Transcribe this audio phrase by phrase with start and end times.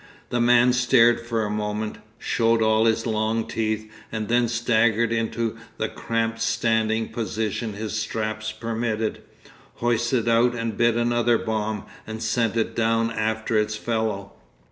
[0.31, 5.57] The man stared for a moment, showed all his long teeth, and then staggered into
[5.77, 9.21] the cramped standing position his straps permitted,
[9.75, 14.31] hoisted out and bit another bomb, and sent it down after its fellow.